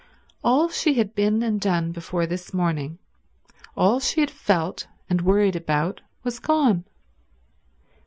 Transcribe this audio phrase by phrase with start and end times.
[0.43, 2.97] All she had been and done before this morning,
[3.77, 6.85] all she had felt and worried about, was gone.